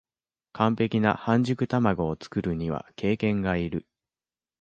[0.53, 3.85] 完璧な半熟たまごを作るには経験がいる